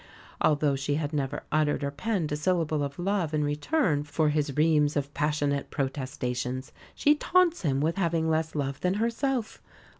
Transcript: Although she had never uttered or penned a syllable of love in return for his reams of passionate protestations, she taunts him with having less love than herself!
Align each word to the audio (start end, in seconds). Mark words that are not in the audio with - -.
Although 0.41 0.75
she 0.75 0.95
had 0.95 1.13
never 1.13 1.43
uttered 1.51 1.83
or 1.83 1.91
penned 1.91 2.31
a 2.31 2.35
syllable 2.35 2.81
of 2.81 2.97
love 2.97 3.35
in 3.35 3.43
return 3.43 4.03
for 4.03 4.29
his 4.29 4.57
reams 4.57 4.97
of 4.97 5.13
passionate 5.13 5.69
protestations, 5.69 6.71
she 6.95 7.13
taunts 7.13 7.61
him 7.61 7.81
with 7.81 7.97
having 7.97 8.27
less 8.27 8.55
love 8.55 8.81
than 8.81 8.95
herself! 8.95 9.61